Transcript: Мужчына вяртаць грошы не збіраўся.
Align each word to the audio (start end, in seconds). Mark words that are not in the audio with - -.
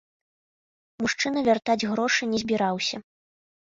Мужчына 1.03 1.39
вяртаць 1.49 1.77
грошы 1.91 2.21
не 2.33 2.37
збіраўся. 2.45 2.95